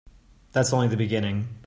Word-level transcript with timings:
That's 0.51 0.73
only 0.73 0.87
the 0.87 0.97
beginning. 0.97 1.47